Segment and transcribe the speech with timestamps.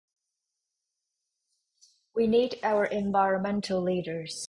[2.15, 4.39] We need our environmental leaders.